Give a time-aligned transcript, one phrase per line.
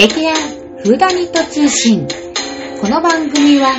[0.00, 0.34] 劇団
[0.82, 2.08] フーダニット通信。
[2.80, 3.74] この番組は、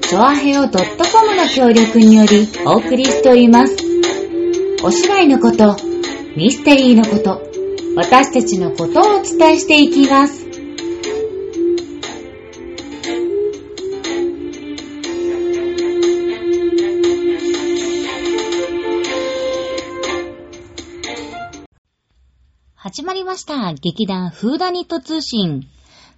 [0.00, 3.76] チョアヘオ .com の協力によりお送りしております。
[4.82, 5.76] お芝居のこと、
[6.38, 7.42] ミステリーのこと、
[7.96, 10.47] 私たちのことをお伝えしていきます。
[23.38, 23.72] ました。
[23.74, 25.68] 劇団フーダニット通信。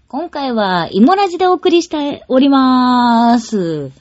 [0.09, 3.93] 今回は、イモラジでお送りしておりまーす。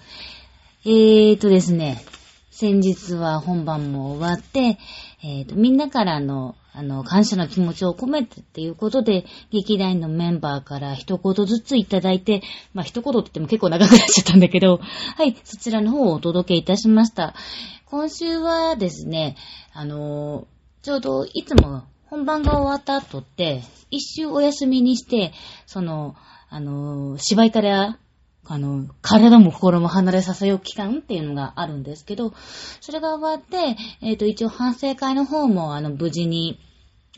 [0.86, 2.02] えーとですね、
[2.50, 4.78] 先日は本番も終わって、
[5.22, 12.42] えーと、みんなからの、あの、感謝の気持ちを込めてっていうことで、劇団のメンバーから一言ずついただいて、
[12.74, 14.80] まあ、一言って言っても結構長くなっちゃったんだけど、
[15.18, 17.36] はい、そちらの方をお届けいたしました。
[17.84, 19.36] 今週はですね、
[19.74, 20.48] あの
[20.84, 25.32] ちょうどいつも本番が終わった後って、一周お休みにして、
[25.68, 26.16] その、
[26.50, 28.00] あの、芝居から、
[28.46, 32.34] あの、体も心も離れさせよう期間っていうのがあるんですけど、
[32.82, 36.60] それが終わって、えっ、と、一応反省会の方も、あの、無事に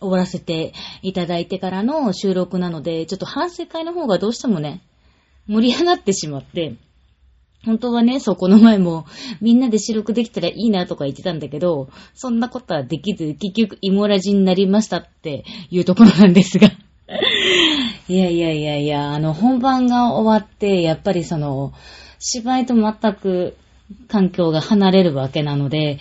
[0.02, 4.82] 終わらせていただいてからの収録なので、ちょっと反省会の方がどうしてもね、
[5.48, 6.76] 盛り上がってしまって、
[7.66, 9.06] 本当はね、そう、この前も、
[9.40, 16.72] みんなで収録できたらいいなとか言ってたんだけど、そんなことはできず、結局、イモラジになりましたっていうところなんですが。
[18.08, 21.74] いやいやいやいや、あの、本番が終わって、やっぱりその、
[22.20, 23.58] 芝居と全く
[24.08, 26.00] 環境が離れるわけなので、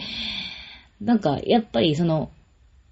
[1.01, 2.31] なんか、やっぱりその、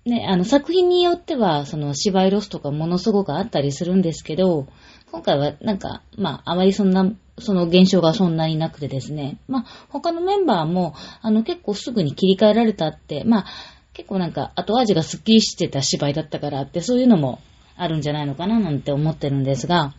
[0.04, 4.66] ね、あの、作品によっては、その、芝居ロスとかものすごくあったりするんですけど、
[5.12, 9.38] 今回は、なんか、まあ、あまりそんな、その現象がそんなになくてですね。
[9.48, 13.46] まあ、他のメンバーも、あの、結構すぐに切り替えられたって、まあ、
[13.92, 17.40] 結構なんか、後味がスッキリしてた芝居だったからって、そういうのも
[17.76, 19.94] あるんじゃないのかななんて思ってるんですが、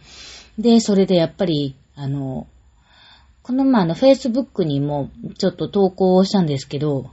[0.57, 2.47] で、それでやっぱり、あの、
[3.41, 7.09] この前あの、Facebook にもちょっと投稿をしたんですけど、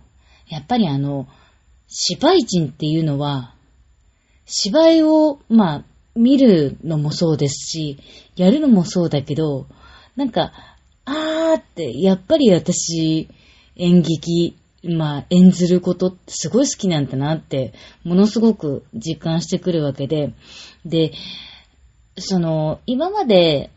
[0.48, 1.26] やっぱりあの、
[1.88, 3.54] 芝居人っていうのは、
[4.44, 7.98] 芝居を、まあ、見るのもそうですし、
[8.37, 9.66] やるのもそうだけど、
[10.16, 10.53] なんか、
[11.04, 13.28] あーって、やっぱり私、
[13.77, 20.32] 演劇、まあ、演ずることってすごい好きなんだなって、ものすごく実感してくるわけで、
[20.84, 21.12] で、
[22.19, 23.71] その、今まで、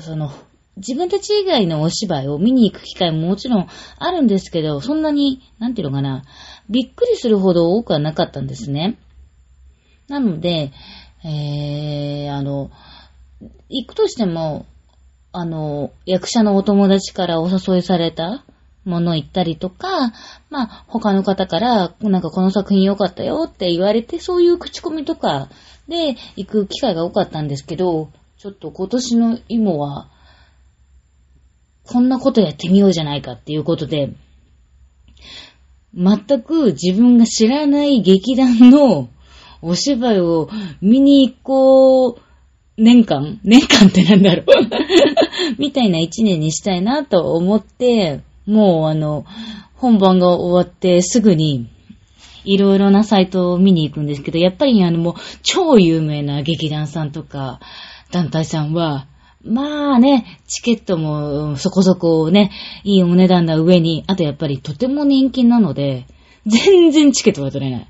[0.00, 0.32] その、
[0.76, 3.68] 自分たち以外のお芝居を見に行く機会ももちろん
[3.98, 6.24] あるんですけど、そんなに、なんていうのかな、
[6.68, 8.96] びっくりするほど多くはなかったんですね。
[10.08, 10.72] なので、
[11.24, 12.70] えー、あの、
[13.68, 14.66] 行くとしても、
[15.32, 18.44] あの、役者のお友達からお誘いされた
[18.84, 20.12] もの行ったりとか、
[20.50, 25.48] まあ、他の方から、なんかこの作品良かったよって言われて、そういう口コミとか
[25.88, 30.08] で行く機会が多かったんですけど、ちょっと今年の芋は、
[31.84, 34.12] こんなことやってみようじゃないかっていうことで、
[35.94, 39.08] 全く自分が知らない劇団の
[39.60, 40.48] お芝居を
[40.80, 42.20] 見に行こう、
[42.78, 43.38] 年間？
[43.44, 44.46] 年間ってなんだろう。
[45.58, 49.24] みたいな一年にしたいなと思って、もうあの、
[49.74, 51.68] 本番が終わってすぐに、
[52.44, 57.60] いろいろなサイトを見に行くんですけど、やっぱりあのもう超有名な劇団さんとか
[58.10, 59.06] 団体さんは、
[59.44, 62.50] まあね、チケットもそこそこね、
[62.84, 66.06] いいお値段な上に、あとやっぱりとても人気なので、
[66.46, 67.88] 全然チケットが取れない。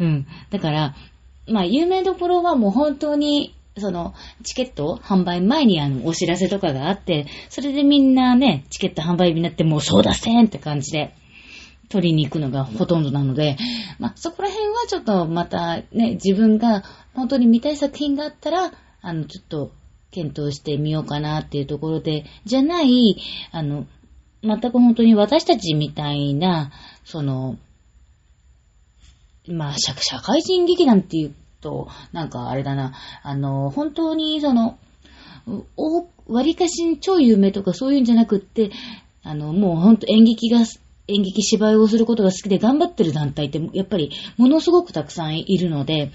[0.00, 0.26] うん。
[0.50, 0.94] だから、
[1.48, 11.14] まあ有名どころはもう本当に、その、チケット販売前にあの、お知らせとかがあって、それでみんなね、チケット販売日になってもうそうだせんって感じで、
[11.88, 13.56] 取りに行くのがほとんどなので、
[13.98, 16.84] まあそこら辺はちょっとまたね、自分が
[17.14, 18.72] 本当に見たい作品があったら、
[19.02, 19.72] あの、ちょっと、
[20.12, 23.16] 検討してみようかなっていうところで、じゃない、
[23.50, 23.86] あの、
[24.42, 26.70] 全く本当に私たちみたいな、
[27.04, 27.56] その、
[29.48, 32.92] まあ、社会人劇団っていうと、なんかあれだな、
[33.22, 34.78] あの、本当にその、
[35.76, 38.70] お割かし超有名とかそういうんじゃなくって、
[39.22, 40.60] あの、もう本当演劇が、
[41.08, 46.12] 演劇芝居をすることが好きで頑張ってる団体って、やっぱりものすごくたくさんいるので、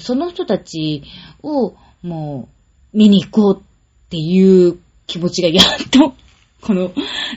[0.00, 1.02] その人たち
[1.42, 2.48] をも
[2.92, 6.14] う見に行こうっていう気持ちがやっと、
[6.60, 6.92] この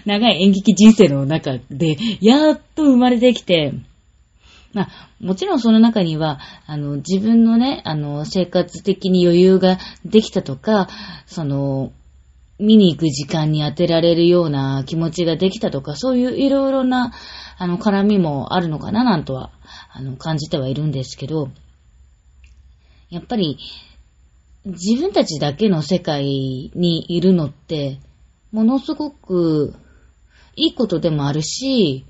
[0.05, 3.73] 長い演劇人生の中で、やっと生まれてきて、
[4.73, 4.89] まあ、
[5.19, 10.87] もちろんその中には、あの、自分のね、あの、生活的に余裕ができたとか、
[11.25, 11.91] その、
[12.59, 17.11] 見に行く時間に当てられるような気持ちができたとか、そういういろいろな、
[17.57, 19.51] あの、絡みもあるのかな、なんとは、
[19.91, 21.49] あの、感じてはいるんですけど、
[23.09, 23.57] やっぱり、
[24.63, 26.23] 自分たちだけの世界
[26.75, 27.99] にいるのって、
[28.51, 29.73] ものすごく
[30.55, 32.05] いいことでもあるし、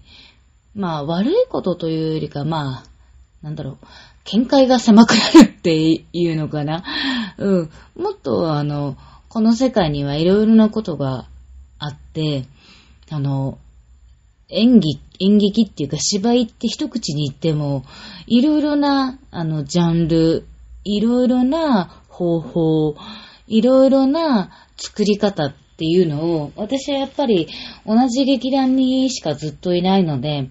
[0.75, 2.83] まあ悪いことというよりか、まあ、
[3.41, 3.87] なんだろう、
[4.25, 6.83] 見解が狭くなるっていうのかな。
[7.37, 7.69] うん。
[7.95, 8.97] もっとあの、
[9.29, 11.25] この世界にはいろいろなことが
[11.79, 12.45] あって、
[13.09, 13.57] あの、
[14.49, 17.83] 演技、演劇っていうか芝居って一口に言っても、
[18.27, 20.45] いろいろな、あの、ジャンル、
[20.83, 22.95] いろいろな方法、
[23.47, 27.47] いろいろな作り方っていうのを、私はやっぱり
[27.87, 30.47] 同じ劇団にしかずっといないので、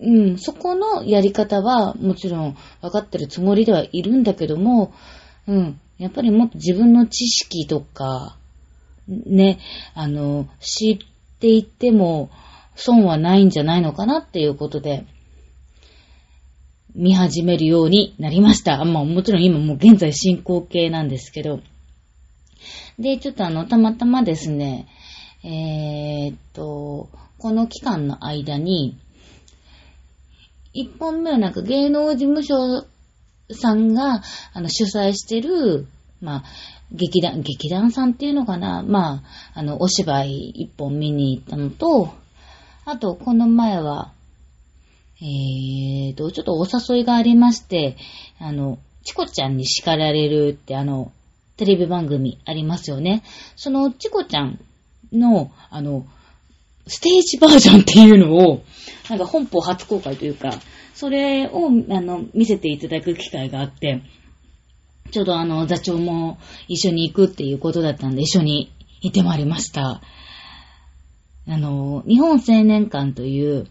[0.00, 4.92] うん、そこのやり方はもちろん分かってるつもりではいるんだけども、
[5.46, 8.36] うん、やっぱりもっと自分の知識とか、
[9.06, 9.60] ね、
[9.94, 10.98] あの、知っ
[11.38, 12.28] ていっても
[12.74, 15.04] 損はないんじゃないのかなっていうことで、
[16.96, 18.84] 見始めるようになりました。
[18.84, 21.60] まあもちろん今もう現在進行形なんですけど。
[22.98, 24.86] で、ちょっとあの、たまたまですね、
[25.44, 27.08] えー、っと、
[27.38, 28.96] この期間の間に、
[30.72, 32.86] 一本目はなんか芸能事務所
[33.52, 34.22] さんが、
[34.52, 35.86] あの、主催してる、
[36.20, 36.44] まあ、
[36.90, 39.22] 劇団、劇団さんっていうのかなまあ、
[39.54, 42.12] あの、お芝居一本見に行ったのと、
[42.84, 44.12] あと、この前は、
[45.20, 47.96] えーと、ちょっとお誘いがありまして、
[48.38, 51.12] あの、チコちゃんに叱られるってあの、
[51.58, 53.22] テレビ番組ありますよね。
[53.56, 54.60] そのチコちゃん
[55.12, 56.06] の、あの、
[56.86, 58.62] ステージバージョンっていうのを、
[59.10, 60.50] なんか本邦初公開というか、
[60.94, 64.02] それを、あの、見せていただく機会があって、
[65.10, 66.38] ちょうどあの、座長も
[66.68, 70.00] 一緒に行くっていうことだったんで、一緒に行ってまいりました。
[71.48, 73.66] あの、日本青年館という、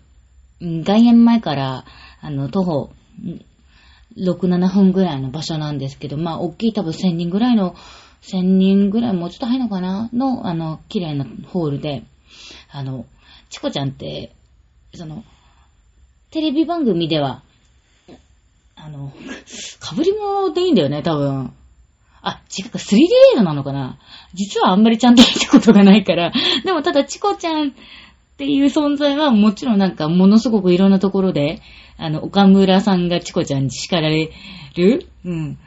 [0.60, 1.86] 外苑前から、
[2.22, 2.90] あの、徒歩、
[4.16, 7.76] 6、7分ぐらいの場所なんですけど、まあ、大きい多分1000人ぐらいの、
[8.22, 10.10] 1000人ぐらい、もうちょっと入るのかな？
[10.14, 12.04] の、あの、綺麗なホールで、
[12.72, 13.06] あの、
[13.50, 14.34] チコちゃんって、
[14.96, 15.24] その、
[16.32, 17.44] テレビ番組では、
[18.76, 19.12] あの、
[19.96, 21.54] 被り物でいいんだよね、多分。
[22.22, 22.98] あ、違うか、3D
[23.34, 23.98] 映画なのかな？
[24.34, 26.32] 実はあんまりちゃんと見たことがないから。
[26.66, 27.74] でもただ、チコちゃん
[28.38, 31.60] っていう存在はもちろんなんかものすごくいろんなところで、
[31.98, 34.30] あの、岡村さんがチコちゃんに叱られ
[34.76, 35.58] るうん。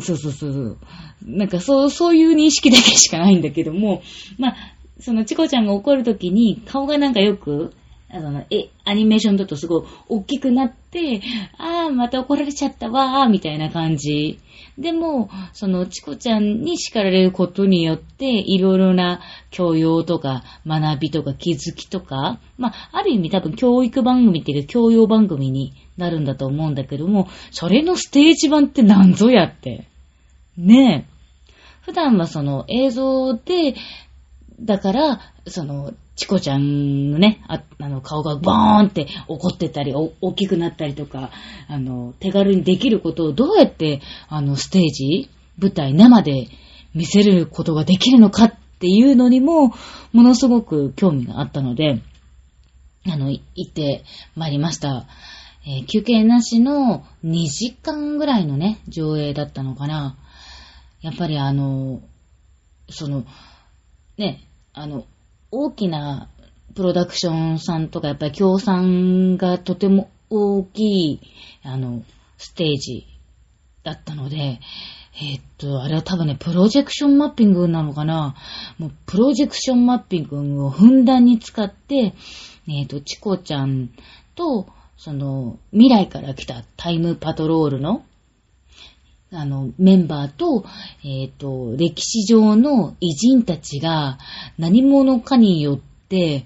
[0.00, 0.78] そうそうそうそう。
[1.22, 4.02] なんかそう、そういう認識だけしかないんだけども、
[4.38, 4.56] まあ、
[5.00, 7.74] そのチコちゃんが怒るときに顔がなんかよく、
[8.12, 11.22] あの、え、アニメーションだとすごい大きくなって、
[11.56, 14.38] ああ、また怒られちゃったわー、みたいな感じ。
[14.78, 19.20] でも、その、チコちゃんに叱られることによって、いろいろな
[19.50, 29.86] 教養とか、学びとか、気づきとか、まあ、ある意味多分教育番組っていうか教養番組になるんだと思うんだけども、それのステージ版ってなんぞやって。
[30.56, 31.12] ねえ。
[31.82, 33.74] 普段はその映像で、
[34.62, 41.30] だから、その、チコちゃんのね、ああの、顔がボーンって怒ってたり、大きくなったりとか、
[41.68, 46.48] あの、手軽にできることをどうやって、あの、ステージ、舞台、生で
[46.94, 49.74] 見せることができるのかっていうのにも、
[50.12, 52.00] ものすごく興味があったので、
[53.10, 54.04] あの、行って
[54.36, 55.06] まいりました。
[55.64, 60.16] えー休憩なしの2時間ぐらいのね、上映だったのかな。
[61.00, 62.00] やっぱりあの、
[62.88, 63.24] その、
[64.18, 65.04] ね、あの、
[65.50, 66.28] 大きな
[66.74, 71.20] プロダクションさんとか、やっぱり協賛がとても大きい、
[71.62, 72.02] あの、
[72.38, 73.06] ステージ
[73.84, 74.60] だったので、
[75.14, 78.34] えーっと、あれは多分ね、プロジェクションマッピングなのかな。
[78.78, 82.14] もう、プロジェクションマッピングをふんだんに使って、
[82.66, 83.90] えーっと、チコちゃん
[84.34, 88.04] と、その、未来から来たタイムパトロールの、
[89.32, 90.64] あの、メンバーと、
[91.04, 94.18] えっ、と、歴史上の偉人たちが
[94.58, 96.44] 何者かによって、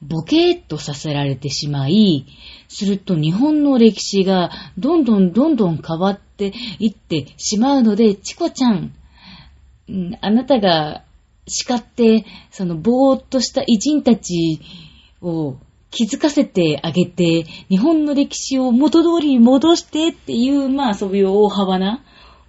[0.00, 2.26] ボケーっとさせられてしまい、
[2.68, 8.94] すると日本の歴史がどんどんどんどん変わっていってしまうので、チコちゃん、
[9.88, 11.04] うんあなたが
[11.46, 14.60] 叱って、そのぼーっとした偉人たち
[15.20, 15.56] を
[15.90, 22.02] 気づかせてあげて、日本の歴史を元通りに戻してっていう、まあそういう大幅な、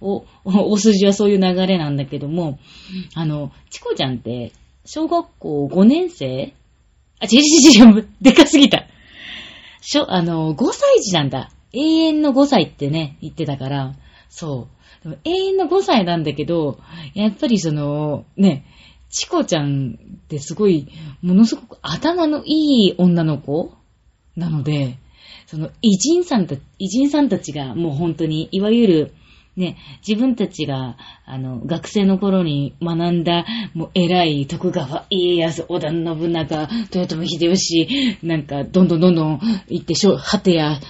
[0.04, 2.58] お、 お筋はそういう流れなんだけども、
[3.14, 4.52] あの、チコちゃんって、
[4.84, 6.52] 小学校5年生？
[7.20, 8.86] あ、違う違う違う、でかすぎた。
[9.80, 11.50] しょ、あの、5歳児なんだ。
[11.72, 13.94] 永遠の5歳ってね、言ってたから、
[14.28, 14.68] そ
[15.02, 15.08] う。
[15.08, 16.78] でも永遠の5歳なんだけど、
[17.14, 18.66] やっぱりその、ね、
[19.10, 20.88] チコちゃんってすごい、
[21.22, 23.72] ものすごく頭のいい女の子？
[24.36, 24.98] なので、
[25.46, 29.14] その偉人さんた、偉人さんたちがもう本当に、いわゆる、
[29.56, 40.80] ね、自分たちが、あの、学生の頃に学んだ、もう偉い徳川、家康、織田信長、豊臣秀吉、なんか、どんどんどんどん行って、しょ、果てや、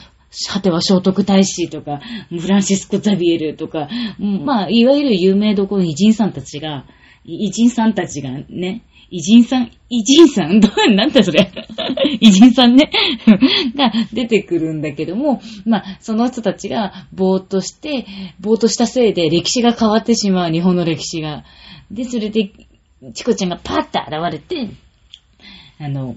[0.50, 6.87] 果ては聖徳太子とか、フランシスコ・ザビエルとか、まあ、いわゆる有名どころに人さんたちが、
[7.25, 11.50] 偉人さんたちがね、偉人さん、偉人さん どうなんだそれ。
[12.21, 12.90] 偉人さんね。
[13.75, 18.07] が出てくるんだけども、まあ、その人たちがぼーっとして、
[18.40, 21.45] ぼーっとしたせいで歴史が変わってしまう、日本の歴史が。
[21.90, 22.50] で、それで、
[23.14, 24.71] チコちゃんがパッと現れて、
[25.78, 26.16] あの、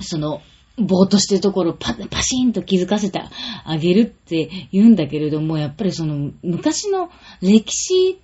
[0.00, 0.40] その、
[0.78, 3.20] ぼーっとしてるところをパパシーンと気づかせて
[3.64, 7.10] あげるって言うんだけれども、やっぱりその昔の
[7.42, 8.16] 歴史っ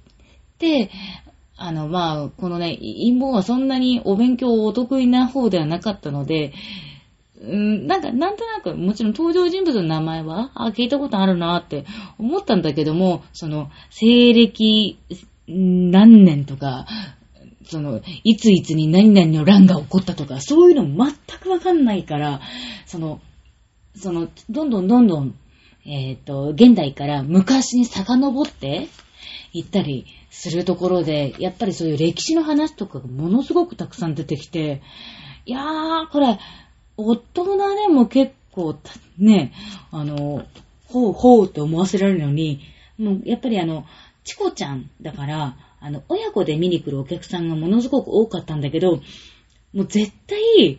[0.59, 0.91] て、
[1.59, 6.53] あの、まあ、このね、陰謀はそんなにお勉強お得意な方ではなかったので、
[7.41, 11.85] うん、なんか、なんとなく、もちろん登場人物の名前は、あ、聞いたことあるなって
[12.19, 14.99] 思ったんだけども、その、西暦
[15.49, 16.87] 何年とか、
[17.65, 22.41] その、いついつに何々の乱が起こったとか、そういうの全くわかんないから、
[22.87, 23.21] その、
[23.95, 25.35] その、どんどんどんどん、
[25.85, 28.89] えっ、ー、と、現代から昔に遡って
[29.53, 34.83] 行ったりするところで、やっぱりそういう歴史の話とかがものすごくたくさん出てきて、
[35.47, 36.39] いやー、これ、
[36.97, 38.77] 大人でも結構、
[39.19, 39.53] ね、
[39.91, 40.45] あの、
[40.87, 42.61] ほうほうって思わせられるのに、
[42.99, 43.85] もうやっぱりあの、
[44.25, 48.97] チコちゃんだから、あの、親子で見に来るお客さんがものすごく多かったんだけど、
[49.73, 50.79] もう絶対、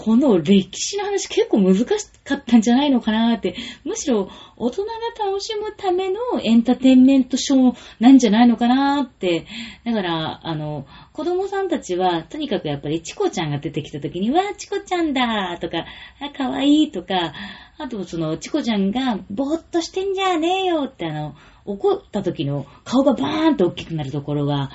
[0.00, 1.84] この歴史の話結構難し
[2.22, 4.90] かったんじゃないのかなって、むしろ大人が
[5.26, 9.44] 楽しむためのエンターテインメントショーなんじゃないのかなって。
[9.84, 15.84] だから、あの、子供さんたちは、とにかくやっぱりチコちゃんが出てきた時に、わー、チコちゃんだとか、
[16.20, 17.34] あ、かわいいとか、
[17.76, 24.70] あとその、チコちゃんが、ぼーっとしてんじゃねえよってあの、怒った時の顔がバーンと大きくなるところが、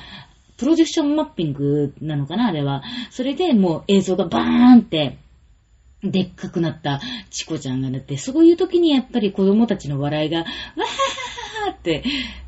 [0.63, 2.83] プロジェクションマッピングなのかなあれは。
[3.11, 4.43] それでもう映像がバー
[4.77, 5.17] ンって、
[6.01, 12.03] でっかくなったチコちゃんがなって、そういう時にやっぱり子供たちの笑いが、わーって、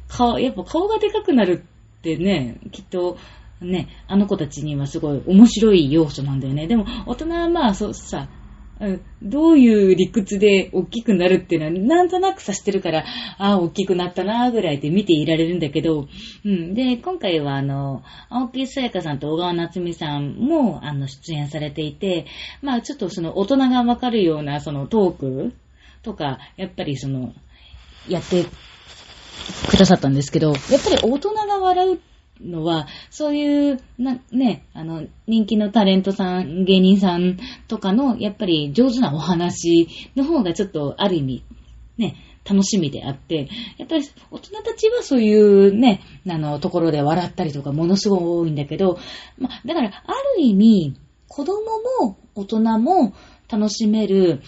[0.07, 1.63] 顔、やっぱ顔がでかくなる
[1.99, 3.17] ってね、きっと、
[3.61, 6.67] ね、あの子たちにはすごい面白い要素なんだよね。
[6.67, 8.29] でも、大人はまあ、そうさ、
[9.21, 13.05] どういう理屈で大きくなるっていうのはなんとなく察してるから、
[13.37, 16.07] ああ、大きくなったなぐらいで見ていられるんだけど、
[16.43, 16.73] うん。
[16.73, 22.25] で、今回はあの、青木さやかさんと小川夏美さんもあの出演されていて、
[22.61, 25.53] まあちょっとその大人がわかるようなそのトーク
[26.03, 27.33] とか、やっぱりその、
[28.09, 28.45] やって
[29.69, 37.37] くださったんですけど、やっぱり大人が笑うってのは、そういう、な、ね、あの、人気のタレントさん、芸人さん
[37.67, 41.43] とかの、やっぱり上手なお話の方がちょっと、ある意味、
[41.97, 42.15] ね、
[42.49, 48.99] 楽しみであって、やっぱり大人たちはそういうね、あの、ところで笑ったりとかものすごい多いんだけど、
[49.37, 50.95] まだから、ある意味、
[51.27, 51.61] 子供
[52.01, 53.13] も大人も
[53.49, 54.41] 楽しめる、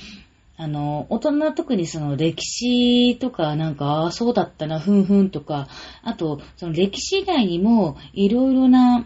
[0.60, 5.68] あの、大人は特にその歴史とかなんか、ああ、そうだったな、ふんふんとか、
[6.02, 9.06] あと、その歴史以外にも、いろいろな、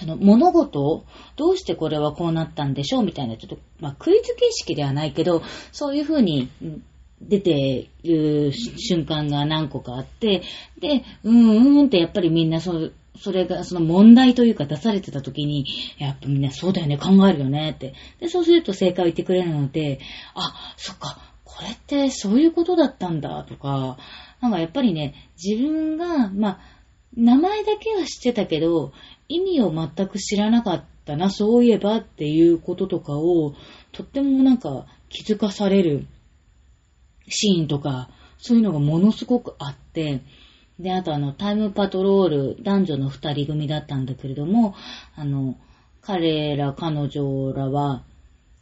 [0.00, 1.04] あの、物事を
[1.36, 6.48] どうしてこれはこうなったんでしょうみたいな、ちょっと、まあ、クイズ形式ではないけど、そういうふうに
[7.20, 10.42] 出ている瞬間が何個かあって、
[10.80, 15.66] で、うんうんってやっぱりみんなそう、それが、その問題というか出されてた時に、
[15.98, 17.94] やっぱみんなそうだよね、考えるよねって。
[18.20, 20.00] で、そうすると正解を言ってくれるので、
[20.34, 23.96] あ、そっか、これってそういうことだったんだとか、
[24.40, 26.60] なんかやっぱりね、自分が、まあ、
[27.16, 28.92] 名前だけは知ってたけど、
[29.28, 33.54] 意味を全く知らなかったな、そういえばっていうこととかを、
[33.92, 36.06] とってもなんか気づかされる
[37.28, 40.20] シーンとか、そういうのがものすごくあって、
[40.78, 44.74] で、あとあの、タイムパトロール、男女の二人組だったんだけれども、
[45.14, 45.56] あの、
[46.02, 48.04] 彼ら、彼女らは、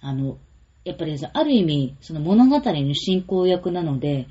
[0.00, 0.38] あの、
[0.84, 4.28] やっぱりある意味、その物語の進行役なので、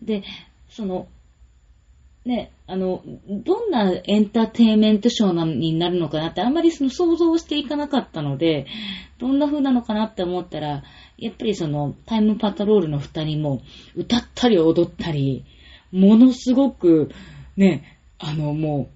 [0.00, 0.22] で、
[0.68, 1.08] その、
[2.24, 8.66] ね、あの、どんなエンターテインメントショーになるのかなって、あんまりその想像していかなかったので、
[9.18, 10.84] どんな風なのかなって思ったら、
[11.16, 13.62] やっぱりその、タイムパトロールの二人も、
[13.96, 15.44] 歌ったり踊ったり、
[15.92, 17.10] ものすごく、
[17.56, 18.90] ね、あの、も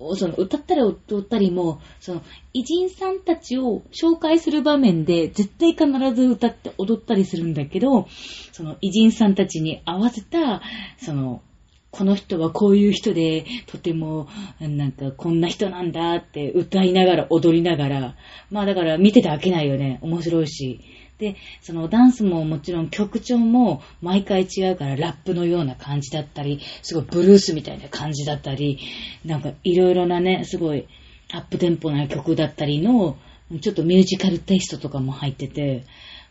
[0.00, 2.22] う、その、歌ったり踊ったりも、その、
[2.52, 8.06] 偉人さんたちを紹介する場面で、絶対必ず歌って踊ったりするんだけど、
[8.52, 10.62] その、偉人さんたちに合わせた、
[10.98, 11.42] その、
[11.90, 14.26] この人はこういう人で、とても、
[14.60, 18.16] なんか、こんな人なんだって歌いながら、踊りながら、
[18.50, 20.00] まあだから見てて飽きないよね。
[20.02, 20.80] 面白いし。
[21.18, 28.78] で、そのダンスももちろん曲調も毎回違うからラップのような感じだったり、すごいブルースみたいな感じだったり、
[29.24, 30.86] なんかいろいろなね、すごい
[31.32, 33.16] アップテンポな曲だったりの、
[33.60, 35.84] ちょっとミュージカルテイストとかも入ってて、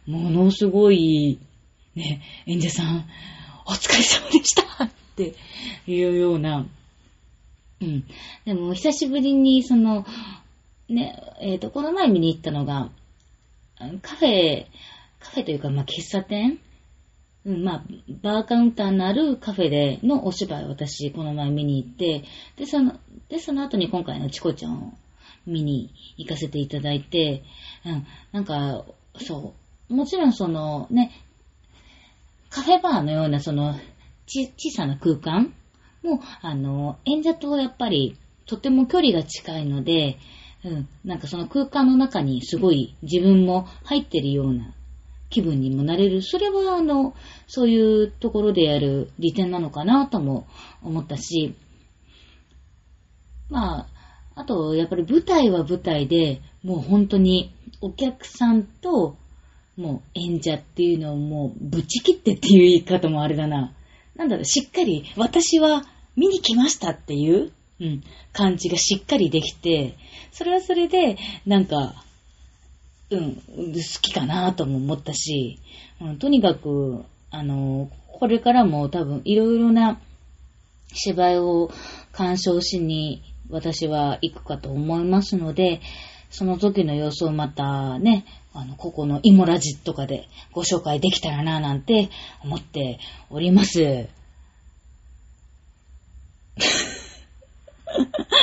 [0.05, 1.39] ものすごい、
[1.95, 3.05] ね、演者さん、
[3.65, 5.33] お疲れ様でした って
[5.87, 6.65] いうような、
[7.81, 8.03] うん。
[8.45, 10.05] でも、久しぶりに、その、
[10.89, 12.89] ね、えっ、ー、と、この前見に行ったのが、
[13.77, 14.65] カフェ、
[15.19, 16.59] カフェというか、まあ、喫茶店？
[17.45, 17.83] うん、まあ、
[18.21, 22.23] バーカウンターのあるカフェでのお芝居を私、この前見に行って、
[22.55, 24.93] で、その、で、その後に今回のチコちゃんを
[25.45, 27.43] 見に行かせていただいて、
[27.85, 28.85] うん、なんか、
[29.17, 29.53] そ
[29.89, 31.11] う、もちろんその、ね、
[32.49, 33.75] カフェバーのようなその、
[34.25, 35.53] ち、小さな空間
[36.01, 40.17] も、あの、演者とやっぱり、とても距離が近いので、
[40.65, 44.73] うん、なんかその空間の中にすごい自分も入ってるような
[45.29, 46.21] 気分にもなれる。
[46.21, 47.13] それはあの、
[47.47, 50.47] そういうところでやる利点なのかなとも
[50.81, 51.55] 思ったし、
[53.49, 53.87] まあ、
[54.35, 59.17] あと、やっぱり舞台は舞台で、もう本当にお客さんと、
[59.75, 63.73] もう演者っていうのをもうぶち切ってっていう言い方もあれだな。
[64.15, 65.83] なんだろう、しっかり私は
[66.15, 67.51] 見に来ましたっていう、
[67.83, 69.97] うん、感じがしっかりできて、
[70.31, 71.93] それはそれで、なんか、
[73.09, 75.59] うん、好きかなとも思ったし、
[76.01, 79.99] うん、とにかく、あの、これからも多分いろいろな
[80.93, 81.71] 芝居を
[82.13, 85.81] 鑑賞しに私は行くかと思いますので、
[86.29, 92.09] その時の様子をまたね、あの、ここのイモラジとかでご紹介できたらななんて
[92.43, 92.99] 思って
[93.29, 94.07] おります。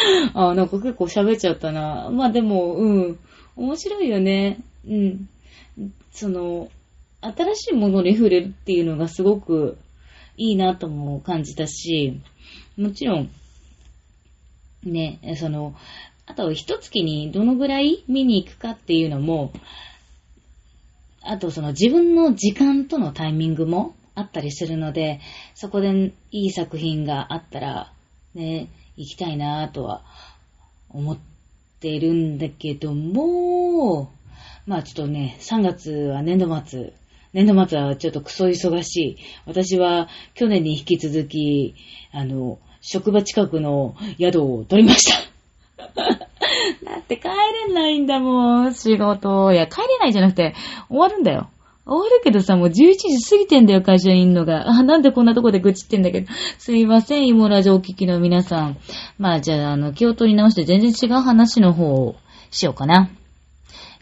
[0.35, 2.11] あ、なんか結構喋っちゃったな。
[2.11, 3.19] まあでも、うん。
[3.57, 4.59] 面白いよね。
[4.87, 5.29] うん。
[6.13, 6.71] その、
[7.21, 9.77] 新しいものに触れるっていうのがすごく
[10.37, 12.21] いいなとも感じたし、
[12.79, 13.31] もちろん、
[14.85, 15.75] ね、その、
[16.27, 19.53] あと一月にどのぐらい見に行くかっていうのも、
[21.23, 25.21] あとその自分の時間とのタイミングもあったりするので、
[25.55, 27.93] そこでいい作品があったら、
[28.35, 28.69] ね、
[29.01, 30.03] 行きたいなとは
[30.91, 31.19] 思っ
[31.81, 34.13] ているんだけども、
[34.67, 36.93] まあちょっとね、3月は年度末、
[37.33, 39.17] 年度末はちょっとクソ忙しい。
[39.47, 41.75] 私は去年に引き続き、
[42.13, 45.19] あの、職場近くの宿を取りました。
[46.85, 47.29] だって帰
[47.69, 49.51] れないんだもん、仕事。
[49.55, 50.55] いや、帰れないじゃなくて、
[50.89, 51.49] 終わるんだよ。
[51.91, 54.71] 終わるけどさ、もう11時過ぎてんだよ、会社にいんのが。
[54.71, 56.33] あ、なんでこんなとこで愚痴ってんだけど。
[56.57, 58.79] すいません、イモラジオお聞きの皆さん。
[59.19, 62.15] まあ、じゃあ、あの、気を取り直して全然違う話の方を
[62.53, 63.11] しようかな。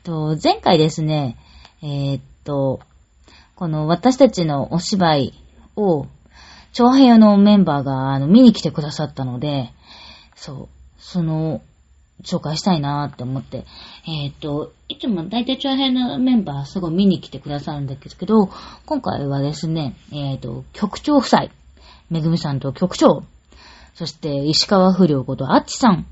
[0.04, 1.38] と、前回ですね、
[1.82, 2.80] えー、っと、
[3.54, 5.32] この私たちのお芝居
[5.74, 6.06] を
[6.74, 9.72] 長平のメンバーが、あの、見に来てくださったので、
[10.36, 11.62] そう、その、
[12.22, 13.64] 紹介したいなって思って。
[14.06, 18.50] えっ、ー、と、いつも大体長平のメンバーすごい見に来てくださるんですけど、
[18.86, 21.48] 今回はですね、えっ、ー、と、局長夫妻、
[22.10, 23.22] めぐみさんと局長、
[23.94, 26.06] そして石川不良ことあっちさん、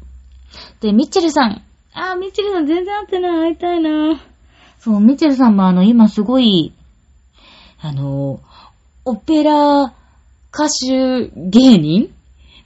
[0.81, 1.63] で、ミッチェルさん。
[1.93, 4.21] あー、ミッチェルさん全然会ってない、会いたいな。
[4.79, 6.73] そう、ミッチェルさんもあの、今すごい、
[7.81, 8.41] あの、
[9.05, 12.15] オペラ歌手芸人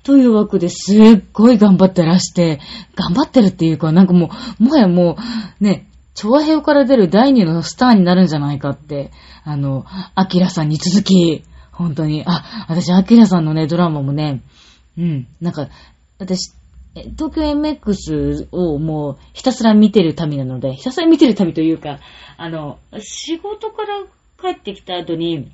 [0.03, 2.61] という枠ですっごい頑張ってらして、
[2.95, 5.17] 頑張ってるっていうか、なんかもう、もはやも
[5.61, 9.11] う、ね、調和平から出る第二のスターになるんじゃないかって、
[9.45, 9.85] あの、
[10.15, 14.43] アキラさんに続き、本当に、あ、私、アキラさんのね、ドラマもね、
[14.99, 15.69] うん、なんか、
[16.19, 16.53] 私、
[16.95, 22.01] 東京 MX をもうひたすら見てる民なので、ひたすら見てる民というか、
[22.37, 24.05] あの、仕事から
[24.41, 25.51] 帰ってきた後に、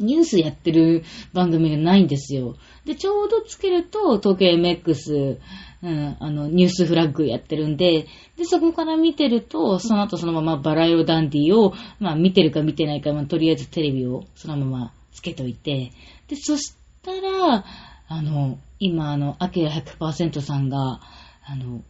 [0.00, 2.56] ニュースやってる番組がないんですよ。
[2.84, 5.38] で、ちょうどつけると、東京 MX、
[5.82, 8.06] うん、あの、ニュースフラッグやってるんで、
[8.36, 15.92] で、そこから見てると、その後そのままバラ色ダンディを、まあ見てるか見てないか、まあとりあえずテレビをそのままつけといて、
[16.28, 17.64] で、そしたら、
[18.08, 21.00] あの、今、あの、アキラ100%さんが、
[21.44, 21.82] あの、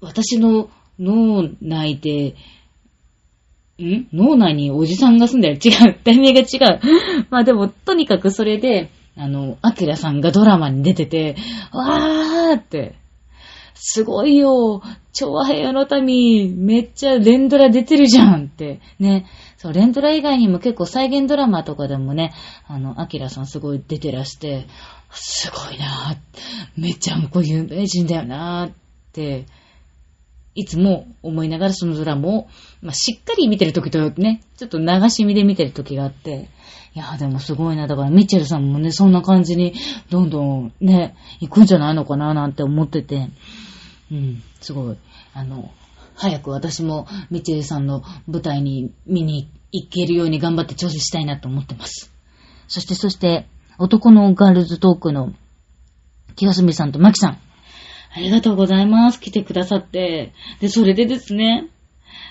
[0.00, 2.34] 私の脳内で、
[3.82, 5.54] ん脳内におじさんが住んでる？
[5.54, 5.96] 違う。
[6.04, 6.80] 題名が違う。
[7.30, 11.36] まあでも、とにかくそれで、あの、アキラさんがドラマに出てて、
[11.72, 12.94] わーって、
[13.74, 19.26] すごいよ超和平の民、めっちゃ連ドラ出てるじゃんって、ね。
[19.56, 22.32] そう、連ドラ以外にも結構再現ドラマとかでもね、
[22.66, 24.66] あの、アキラさんすごい出てらして、
[25.10, 26.16] すごいな
[26.76, 28.70] めっちゃ向こう有名人だよなっ
[29.12, 29.46] て
[30.58, 32.48] いつも思いながらそのドラマを、
[32.82, 36.48] まあ、しっかり見てる時とね、ちょっと流し見で見てる時があって、
[36.96, 37.86] いや、でもすごいな。
[37.86, 39.74] だからミッチェルさんもね、そんな感じに
[40.10, 43.30] どんどんね、行くんじゃないのかななんて思ってて、
[44.10, 44.96] うん、すごい、
[45.32, 45.70] あの、
[46.16, 52.12] 早く私もミッチェルさんの舞台に見に行けるように頑張って調整したいなと思ってます。
[52.66, 53.46] そして、そして、
[53.78, 55.34] 男のガールズトークの
[56.34, 57.38] 清澄さんとマキさん。
[58.14, 59.20] ありがとうございます。
[59.20, 60.32] 来てくださって。
[60.60, 61.68] で、それでですね、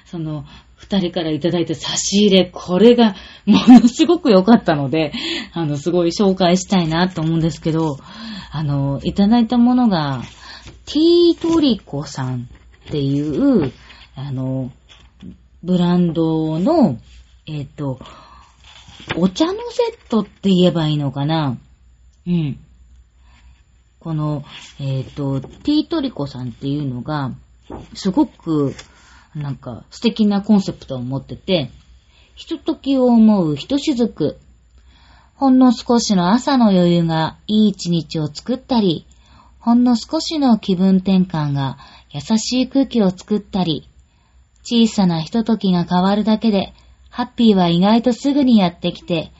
[0.05, 5.11] その、二人からいただいた差し入れ、これがものすごく良かったので、
[5.53, 7.97] あの、すごい紹介したいなと思うんですけど、
[8.51, 10.21] あの、いただいたものが、
[10.85, 12.47] ティートリコさん
[12.87, 13.73] っていう、
[14.15, 14.71] あの、
[15.63, 16.99] ブランドの、
[17.45, 17.99] えっ、ー、と、
[19.15, 21.57] お茶のセットって言えばいいのかな
[22.25, 22.59] うん。
[24.07, 24.45] この、
[24.79, 27.31] えっ、ー、と、ティートリコさんっていうのが、
[27.93, 28.73] すごく、
[29.35, 31.71] なんか、素敵なコンセプトを持ってて、
[32.33, 34.39] ひとときを思うひとしずく、
[35.35, 39.05] ほんの少しの朝の余裕がいい一日を作ったり、
[39.59, 41.77] ほんの少しの気分転換が
[42.09, 43.89] 優しい空気を作ったり、
[44.63, 46.73] 小さなひとときが変わるだけで、
[47.09, 49.33] ハッピーは意外とすぐにやってきて、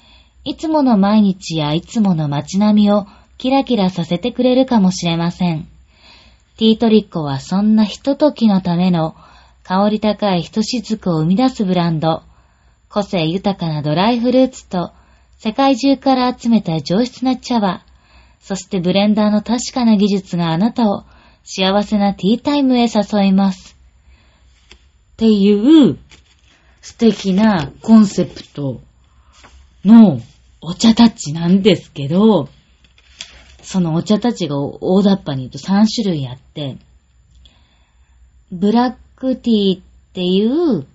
[0.43, 5.67] いつもの毎日やいつもの街並みをキラキラさせてくれるかもしれません。
[6.58, 9.15] ティートリッコはそんなひとときのための
[9.63, 12.23] 香り高いひとしずくを生み出すブランド。
[12.89, 14.91] 個性豊かなドライフルーツと
[15.38, 17.82] 世界中から集めた上質な茶葉。
[18.39, 21.04] そしてブレンダーの確かな技術があなたを
[21.43, 23.76] 幸せなティータイムへ誘います。
[25.13, 26.00] っていう
[26.82, 28.82] 素敵なコンセプト
[29.84, 30.21] の
[30.62, 32.50] お茶タッチなんですけど、
[33.67, 36.77] そのお茶たちが大雑把に言うと3種類あって、
[38.49, 39.82] ブラックティーっ
[40.13, 40.88] ていう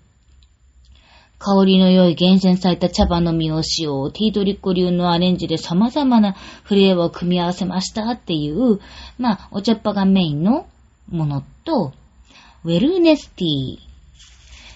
[1.39, 6.33] 香りの良い厳選された茶葉の実を使用、ティートリッコ流のアレンジで様々な
[6.65, 8.81] フレーバーを組み合わせましたっていう、
[9.19, 10.67] まあ、お茶っ葉がメインの
[11.11, 11.93] ものと、
[12.65, 13.92] ウェルネスティー。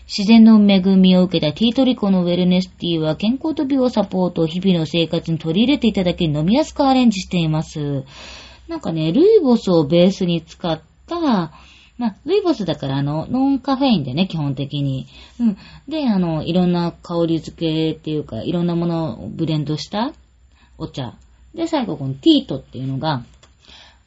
[0.06, 8.04] 自然の恵みを受けたティートリコのウェルネスティーは健康と美をサポートを日々の生活に取り入れていただけ飲みやすくアレンジしています。
[8.68, 11.20] なんかね、ルイボスをベースに使った、
[11.98, 15.06] まあ、ルイボスだからあの、ノンカフェインでね、基本的に。
[15.40, 15.56] うん。
[15.88, 20.12] で、あの、いろんな香り付けっていうか、いろんなものをブレンドした
[20.78, 21.14] お茶。
[21.52, 23.24] で、最後このティートっていうのが、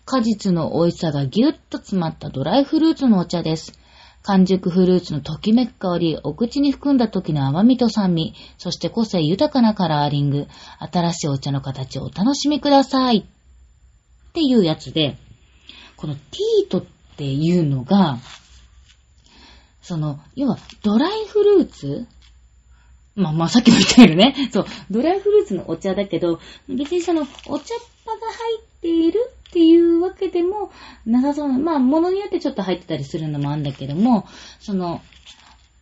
[0.05, 3.77] 果実の美味しさがぎゅっと詰まったドライフルーツのお茶です。
[4.23, 10.47] 完熟フルーツのときめく香り、お口に含んだ時の甘みと酸味、そして個性豊かなカラーリング、
[10.79, 13.17] 新しいお茶の形をお楽しみください。
[13.19, 15.17] っていうやつで、
[15.97, 16.84] このティートっ
[17.17, 18.19] ていうのが、
[19.82, 22.08] その、要はドライフルーツ？
[23.15, 24.49] まあまあさっきも言ったよね。
[24.53, 30.72] そう、ドライフルーツのお茶だけど、別にそのお茶っ葉が入ってているっていうわけでも
[31.06, 34.28] なさそうな、まあ、ものによってちょっと入ってたりするのもあるんだけども、
[34.60, 35.02] その、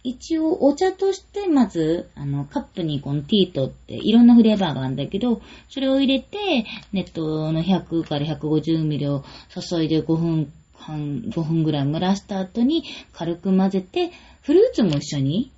[0.04, 15.52] 一応お茶としてまず、あの、カップにこのティートっていろんなフレーバーがあるんだけど、それを入れて、ネットの100から150ミリを注いで5分半、5分ぐらい蒸らした後に軽く混ぜて、フルーツも一緒に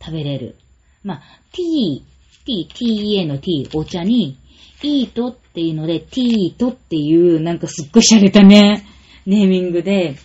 [0.00, 0.56] 食べれる。
[1.02, 4.36] まあ、ティー、ティー、TA のティー、お茶に、
[4.82, 8.86] イートっていうので、ティートっていう、なんかすっごい洒落たね、
[9.26, 10.16] ネーミングで、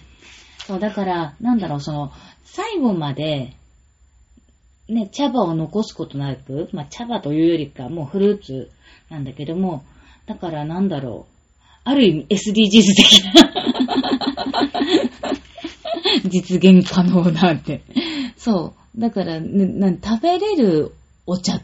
[0.65, 2.11] そう、だから、なんだろう、その、
[2.43, 3.55] 最後まで、
[4.87, 8.71] ね、茶葉を残すことなく、まあ、茶葉というよりか、もうフルーツ
[9.09, 9.83] なんだけども、
[10.25, 11.33] だからなんだろう、
[11.83, 13.49] ある意味 SDGs 的な
[16.25, 17.81] 実現可能なって。
[18.37, 18.99] そう。
[18.99, 20.93] だから、ね、食べれる
[21.25, 21.61] お茶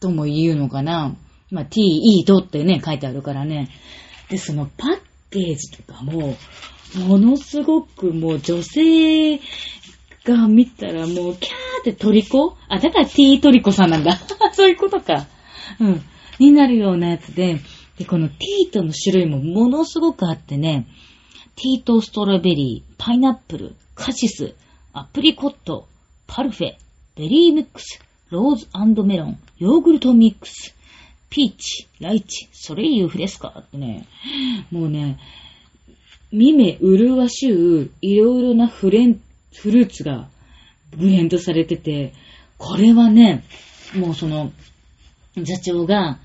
[0.00, 1.14] とも言うのかな。
[1.52, 3.68] まあ、t, e, とってね、書いてあるからね。
[4.30, 6.36] で、そのパッケージとかも、
[7.06, 9.38] ものすごくもう女性
[10.24, 14.18] が見たらもうキャーってトリコあ、だから t トリコさんなんだ。
[14.54, 15.26] そういうことか。
[15.78, 16.02] うん。
[16.38, 17.60] になるようなやつで、
[17.98, 20.86] で、このティートの種類もものすごくあってね、
[21.56, 24.54] ティートストロベリー、パイナップル、カシス、
[24.94, 25.86] アプリコット、
[26.26, 26.72] パルフェ、
[27.14, 28.66] ベリーミックス、ローズ
[29.02, 30.74] メロン、ヨーグルトミックス、
[31.32, 34.06] ピーチ、ライチ、ソレイユフレスカってね、
[34.70, 35.18] もうね、
[36.30, 39.18] 見目麗しゅう、いろいろなフレン、
[39.54, 40.28] フルーツが
[40.90, 42.12] ブレンドされてて、
[42.58, 43.44] これはね、
[43.94, 44.52] もうその、
[45.42, 46.18] 座長が、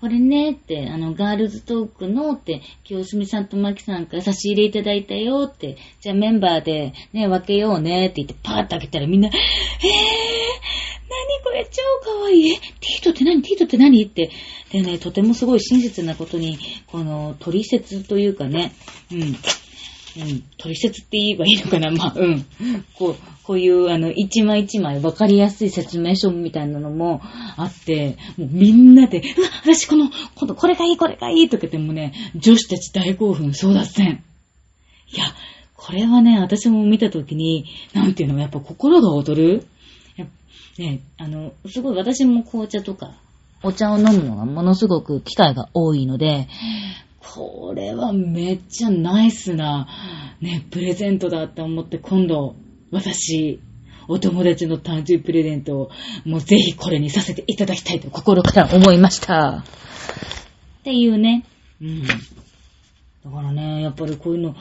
[0.00, 10.37] これね、って、あの、ガールズトークの、って、清澄さんとマキさんから差し入れいただいたよ、って、じゃあメンバーでね、分けようね、って言ってパーッと開けたらみんな、えー、
[11.42, 12.50] これ超かわい。
[12.50, 13.42] え、ティートって何？
[13.42, 14.04] ティートって何？
[14.04, 14.30] って。
[14.72, 18.74] でね、とてもすごい親切なことに、この、取説というかね、
[19.12, 19.22] うん。
[19.22, 19.36] うん。
[20.58, 21.90] 取説って言えばいいのかな？
[21.90, 22.44] まあ、うん。
[22.94, 27.20] こう、こういう、あの、一枚一枚分かりやすい説明書みたいなのも
[27.56, 34.22] あって、もうみんなで、うわ、私この、この、これがいい、これがいいとか言ってもね、女子たち大興奮、争奪戦。
[35.12, 35.24] いや、
[35.74, 39.66] これはね、私も見たときに、なんていうの、やっぱ心が躍る
[40.78, 43.14] ね、あの、すごい私も紅茶とか、
[43.62, 46.46] お茶を飲むのがものすごく機会が多いので、
[47.20, 49.88] これはめっちゃナイスな、
[50.40, 52.54] ね、プレゼントだって思って今度、
[52.92, 53.60] 私、
[54.06, 55.90] お友達の誕生日プレゼントを、
[56.24, 59.64] もうぜひこれにさせていただきたいと心から思いました。
[60.80, 61.44] っていうね。
[61.82, 62.02] うん。
[63.24, 64.54] だからね、やっぱりこういうの、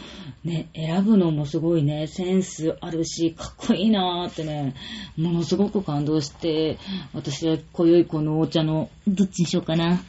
[0.43, 4.73] ね、選ぶのもすごいね、センスあるし、かっこいいなーってね、
[5.15, 6.77] ものすごく感動して、
[7.13, 9.99] 私は今宵このお茶の、どっちにしようかな。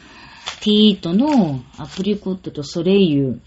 [0.60, 3.40] ティートのアプリコットとソレイユ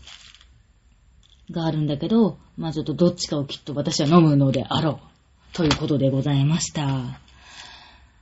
[1.50, 5.12] があるんだけど、まあちょっとどっちかをきっと私は飲むのであろう。
[5.54, 7.20] ということでございました。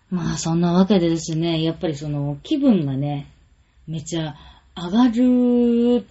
[0.10, 3.30] まあそんなわけでですね、やっぱりその気分がね、
[3.86, 4.36] めちゃ
[4.76, 6.06] 上がる、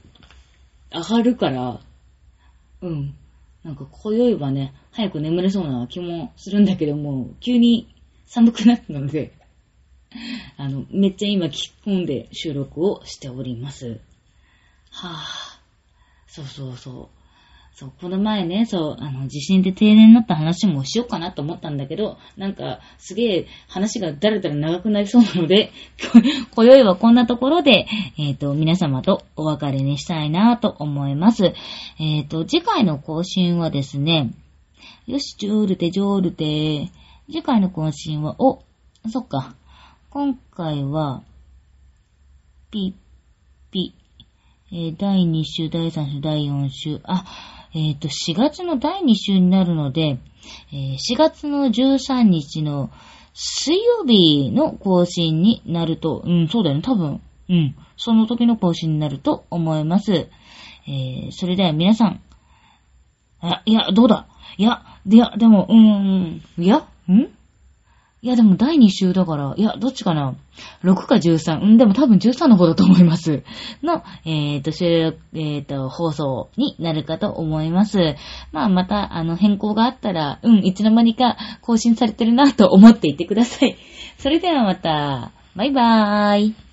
[0.91, 1.81] 上がるから、
[2.81, 3.15] うん。
[3.65, 7.95] なんか今宵はね、早く眠れそうな気もするんだけども、急に
[8.27, 9.33] 寒くなったので、
[10.57, 14.01] あの、めっちゃ今聞き込んで収録をしております。
[14.91, 15.59] はぁ、
[16.27, 17.18] そうそうそう。
[17.79, 25.71] そう、この前ね、そう、あの、地震で停電になった話もしようかなと思ったんだけど、なんか、すげえ話がだらだら長くなりそうなので、
[26.57, 27.87] 今宵はこんなところで、
[28.19, 31.55] えっ、と、皆様とお別れにしたいなと思います。
[32.01, 34.33] えっ、と、次回の更新はですね、
[35.07, 36.91] よし、ジョールテ、ジョールテ。
[37.31, 38.59] 次回の更新は、お、
[39.09, 39.55] そっか。
[40.11, 41.23] 今回は、
[42.73, 43.95] ピッ、ピ、
[44.73, 47.25] えー第2週、第3週、第4週、あ、
[47.75, 50.19] えっ、と、4月の第2週になるので、
[50.73, 52.91] えー4月の13日の
[53.35, 60.13] 水曜日の更新になると、うん、そうだよね、多分、うん、その時の更新になると思います。
[60.13, 62.21] えーそれでは皆さん、
[63.41, 64.27] あ、いや、どうだ？
[64.57, 67.29] いや、いや、でも、うーん、いや、ん？
[68.21, 70.35] いや、でも第2週だから、いや、どっちかな
[70.83, 71.61] ?6 か13。
[71.63, 73.45] うん、でも多分13の方だと思います。
[73.83, 78.17] の、えっ、と、収録、えっ、と、放送になるかと思います。
[78.51, 83.77] まあ、また、あの、変更があったら、うん、いつの間にか更新されてるなと思っていてください。
[84.19, 86.68] それではまた、バイバーイ。